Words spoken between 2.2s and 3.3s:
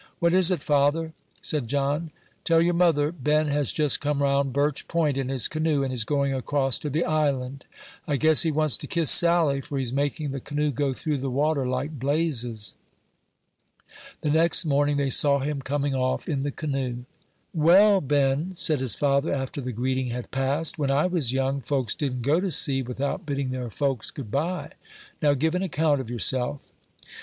"Tell your mother